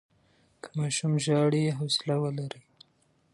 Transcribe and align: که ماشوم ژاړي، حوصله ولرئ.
که 0.61 0.69
ماشوم 0.77 1.13
ژاړي، 1.25 1.63
حوصله 1.79 2.15
ولرئ. 2.19 2.63